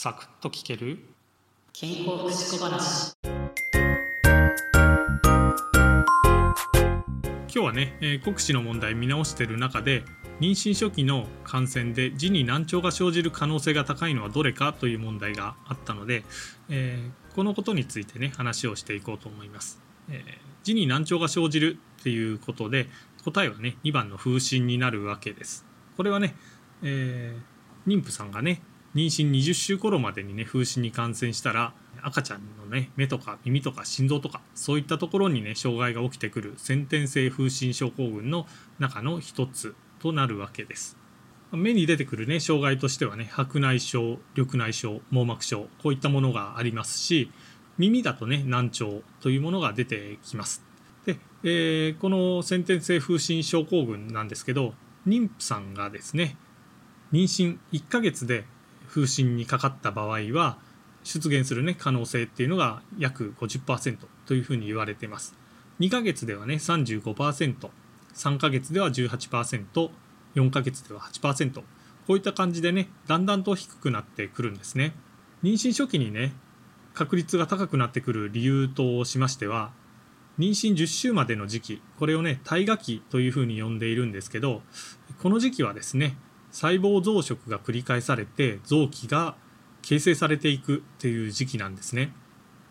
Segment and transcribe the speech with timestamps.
[0.00, 1.00] サクッと聞ける？
[1.72, 3.32] 健康福祉小話今
[7.52, 10.04] 日はね、えー国試の問題見直している中で
[10.38, 16.22] 妊娠初期の感染で児に難聴が生じる可能性が高いのはどれかという問題があったので、
[16.68, 19.82] えーこのことについてね話をしていこうと思います。
[20.08, 20.22] えー
[20.62, 22.86] 児に難聴が生じるっていうことで
[23.24, 25.66] 答えはね2番の風疹になるわけです。
[25.96, 26.36] これはね、
[26.84, 28.62] えー妊婦さんがね
[28.98, 31.72] 妊娠20週頃までにね風疹に感染したら
[32.02, 38.48] 赤ちゃんのね目とか耳とか心臓とかそういったところにね障害が起きてくる先天性風疹症候群の
[38.80, 40.96] 中の一つとなるわけです。
[41.52, 47.30] 目に出てくるね障害としてはね白内障緑内障網膜症こういったものがありますし
[47.78, 50.64] 耳だとね難聴というものが出てきます。
[51.06, 54.74] で、えーこの先天性風疹症候群なんですけど
[55.06, 56.36] 妊婦さんがですね
[57.12, 58.44] 妊娠1ヶ月で
[58.88, 60.58] 風疹にかかった場合は
[61.04, 65.34] 出現する、ね、可能性っていうのが約50%というふうに言われています。
[65.80, 71.62] 2ヶ月ではね 35%3 ヶ月では 18%4 ヶ月では8%こ
[72.14, 74.92] ういった感じでねだんだんと低くなってくるんですね。
[75.42, 76.32] 妊娠初期にね
[76.94, 79.70] 確率が高くなってくる理由としましては
[80.38, 84.62] 妊娠10週までの時期これをね胎餓期というふうに呼んでいるんですけど
[85.22, 86.16] この時期はですね
[86.58, 89.36] 細胞増殖が繰り返されて臓器が
[89.80, 92.12] 形成されていくっていう時期なんですね。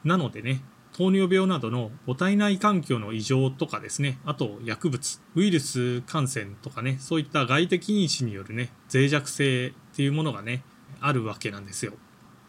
[0.03, 10.63] なのでね糖尿病などの母体内環境の異常とかですねあと薬物ウイルス感染とかねそういった外的因子によるね脆弱性っていうものがね
[10.99, 11.93] あるわけなんですよ。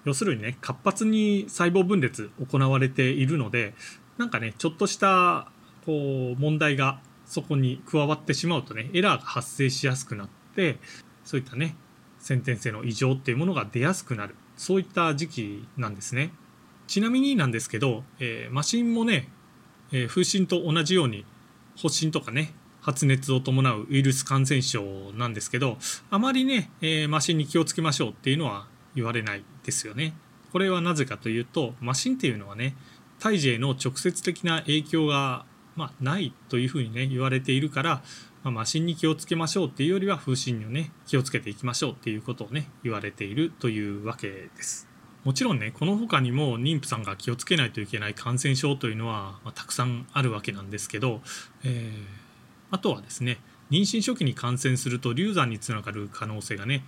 [0.05, 3.75] 要するにね活発に細胞分裂行われているので
[4.17, 5.53] なんかねちょっとした
[5.87, 10.79] こう問題がそこに加わってしまうとねエラーが発生しやすくなって
[11.29, 11.77] そういったね
[12.19, 14.35] 先天性の異常っていうものが出やすくなる。
[14.57, 16.33] そういった時期なんですね。
[16.87, 19.29] ちなみになんですけど、えーマシンもね、
[19.93, 21.27] えー風疹と同じように
[21.77, 25.77] 発疹とかね発熱を伴うウイルス感染症なんですけど
[26.09, 30.15] あまりね、えーマシンに気をつけましょうっていうのは言われないですよね。
[30.51, 32.75] これはなぜかというとマシンっていうのはね
[33.21, 35.45] 胎児への直接的な影響が、
[35.77, 38.03] まあ、ないというふうにね言われているから、
[38.43, 44.89] まあ、マシンに気をつけましょうっていうよりは風疹にね気をつけていきましょうっていうことをね言われているというわけです。
[45.25, 51.21] もちろんねこの他にも妊婦さんが気をつけないといけない感染症というのは、まあたくさんあるわけなんですけど、
[51.65, 52.29] えー
[52.71, 53.39] あとはですね
[53.71, 56.85] 妊娠初期に感染すると流産につながる可能性がね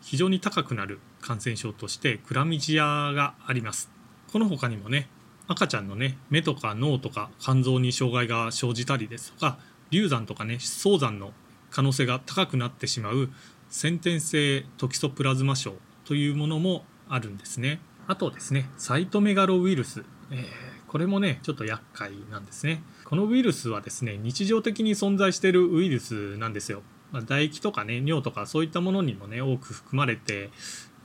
[0.00, 3.90] 非常に高くなる感染症としてクラミジアがあります
[4.32, 5.08] この他にもね
[5.46, 9.58] 赤ちゃんのね目とか脳とか肝臓に障害が生じたりですとか
[9.92, 11.32] 流産とかね早産の
[11.70, 13.30] 可能性が高くなってしまう
[13.68, 17.80] 先天性トキソプラズマ症というものもあるんですね。
[18.08, 22.82] あとですねサイトメガロウイルス、えーこれもねちょっと厄介なんですね。
[23.06, 26.82] このウイルスはですね日常的に存在しているウイルスなんですよ、
[27.12, 30.50] まあ唾液とかね尿とかそういったものにもね多く含まれて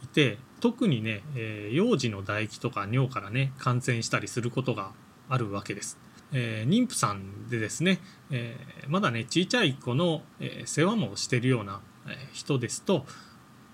[0.04, 4.92] いて特にね、えー幼児の唾液とか尿からね感染したりすることが
[5.30, 5.98] あるわけです。
[6.34, 8.00] えー妊婦さんでですね、
[8.32, 13.06] えーまだね小さい子の、えー世話もしてるような、えー人ですと、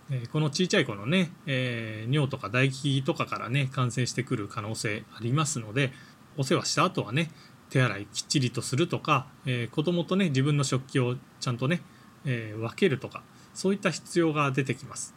[0.10, 5.92] えーこの小さい子のね、えー尿とか唾液とかからね感染してくる可能性ありますので
[6.38, 7.32] お世話した後はね
[7.70, 11.82] 手洗いきっちりとするとか、えー子供とね自分の食器をちゃんとね、
[12.26, 15.16] えー分けるとかそういった必要が出てきます。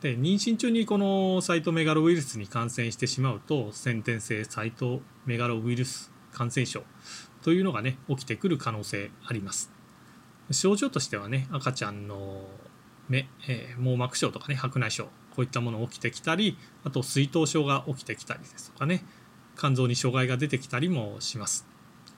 [0.00, 6.82] で妊娠中にこのサイトメガロウイルスに感染してしまうと先天性サイトメガロウイルス感染症
[7.42, 9.70] というのがね起きてくる可能性あります。
[10.50, 12.44] 症状としてはね赤ちゃんの
[13.08, 19.04] 目、えー網膜症とかね白内障こういったもの起きてきたりあと水頭症が起きてきたりですとかね
[19.56, 21.66] 肝臓に障害が出てきたりもします。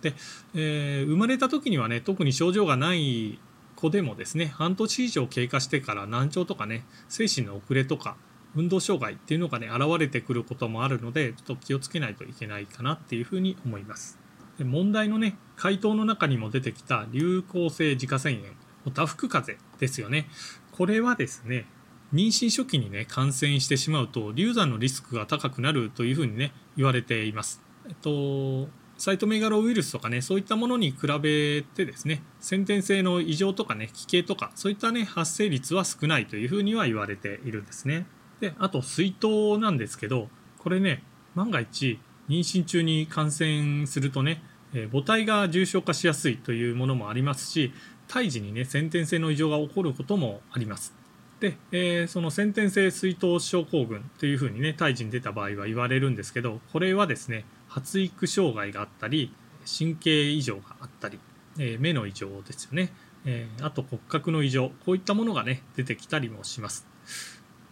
[0.00, 0.14] で、
[0.54, 3.38] えー生まれた時にはね特に症状がない
[3.76, 8.16] 子でもですね半年以上経過してから難聴とかね精神の遅れとか
[8.54, 14.18] 運動障害っていうのがね現れてくることもあるのでちょっと気をつけないといけないかなっていうふうに思います。
[14.59, 18.48] で問題のね回答の中にも出てきた流行性自家腺炎
[18.84, 20.28] おたふく風邪ですよね。
[20.72, 21.66] これはですね
[22.12, 27.62] 妊娠初期にね感染してしまうと流産のリスクが高くなるというふうにね言われています。
[27.86, 28.68] えっと
[28.98, 38.06] サイトメガロウイルスとかねそういったものに比べてですね先天性の異常とかね奇形とかそういったね発生率は少ないというふうには言われているんですね。
[38.42, 40.28] であと水筒なんですけど
[40.59, 41.04] これね
[41.36, 44.42] 万が一妊娠中に感染するとね、
[44.74, 47.72] え母体が重症化しやすいというものもありますし
[48.09, 50.92] 胎児にね先天性の異常が起こることもあります。
[51.41, 59.33] で、えー、その先天性水頭症候群というふうにね胎児に出た場合は言われるんですけどこれはですね発育障害があったり
[59.66, 61.18] 神経異常があったり、
[61.59, 62.92] えー、目の異常ですよね、
[63.24, 66.86] えー、あと骨格の異常こういったものがね出てきたりもします、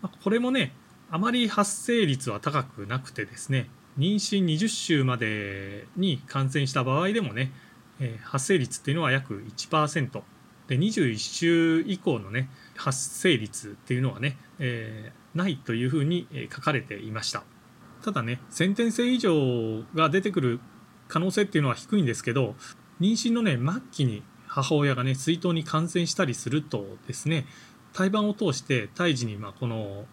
[0.03, 0.73] これもね
[1.11, 3.69] あまり発生率は高くなくてですね
[3.99, 7.53] 妊娠20週までに感染した場合でもね、
[8.23, 10.23] 発生率っていうのは約1%
[10.69, 17.43] で21週以降のね発生率っていうのはね、えー、ないというふうに書かれていました。
[18.03, 20.61] ただね先天性異常が出てくる
[21.09, 22.55] 可能性っていうのは低いんですけど
[23.01, 27.47] 妊娠のね末期に母親がね水筒に感染したりするとですね
[27.93, 30.05] 胎盤を通して胎児にまあこの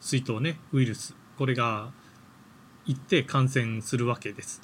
[0.00, 1.90] 水筒ねウイルスこれが
[2.84, 4.60] 行って感染するわけです。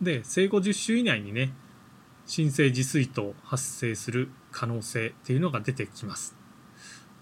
[0.00, 1.52] で生後10週以内にね
[2.26, 6.36] 新生児水筒発生する可能性っていうのが出てきます。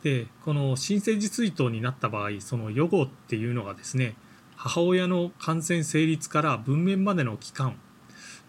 [0.03, 4.17] でこの新生児水筒になった場合その予後っていうのがですね
[4.57, 7.77] 母親の感染成立から分娩までの期間、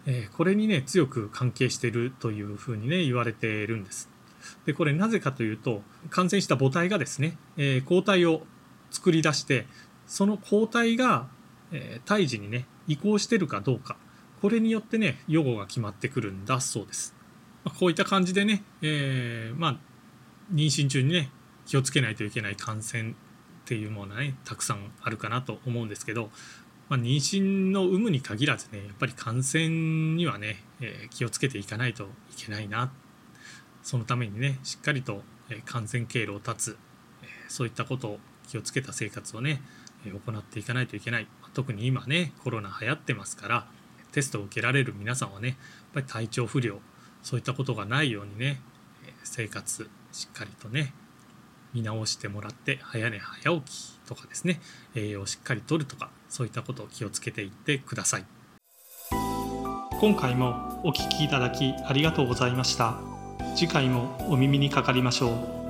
[0.06, 4.08] えー、これにね強く関係しているというふうにね言われているんです。
[4.66, 8.42] でこれなぜかというと感染した母体がですね、えー、抗体を
[8.90, 9.66] 作り出して
[10.06, 11.28] その抗体が、
[11.72, 13.96] えー、胎児にね移行してるかどうか
[14.40, 17.14] これによってね予後が決まってくるんだそうです。
[17.64, 19.76] まこういった感じでね、えー、まあ
[20.52, 21.30] 妊娠中にね
[21.64, 23.14] 気をつけないといけない感染っ
[23.64, 26.30] ていうものはねたくさんあるかなと思うんですけど、
[26.88, 29.68] まあ、妊娠の有無に限らずねやっぱり感染
[30.16, 33.01] にはね、え、気をつけていかないといけないなって
[33.82, 35.22] そのためにねしっかりと
[35.64, 36.76] 感染経路を断つ
[37.48, 38.18] そういったことを
[38.48, 39.62] 気をつけた生活をね
[40.04, 41.28] 行っていかないといけない。
[41.54, 43.66] 特に今ねコロナ流行ってますから
[44.12, 45.56] テストを受けられる皆さんはねやっ
[45.94, 46.78] ぱり体調不良
[47.22, 48.60] そういったことがないようにね
[49.24, 50.94] 生活しっかりとね
[51.72, 54.60] 見直してもらって早寝早起きとかですね
[54.94, 58.24] 栄養をしっかりとるとかそういったことを気をつけていってください
[60.00, 63.11] 今回もお聴きいただきありがとうございました
[63.54, 65.61] 次回もお耳にかかりましょう。